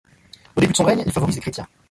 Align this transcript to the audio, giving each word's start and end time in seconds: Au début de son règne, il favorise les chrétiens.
Au 0.55 0.59
début 0.61 0.71
de 0.71 0.77
son 0.77 0.83
règne, 0.83 1.03
il 1.05 1.11
favorise 1.11 1.35
les 1.35 1.41
chrétiens. 1.41 1.67